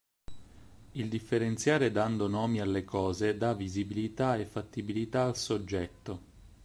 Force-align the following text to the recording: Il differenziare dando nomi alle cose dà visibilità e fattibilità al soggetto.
Il 0.93 1.09
differenziare 1.09 1.91
dando 1.91 2.27
nomi 2.27 2.59
alle 2.59 2.83
cose 2.83 3.37
dà 3.37 3.53
visibilità 3.53 4.35
e 4.35 4.47
fattibilità 4.47 5.25
al 5.25 5.37
soggetto. 5.37 6.21